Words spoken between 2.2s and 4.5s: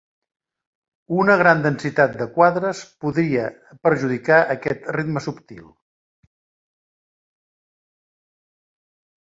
de quadres podia perjudicar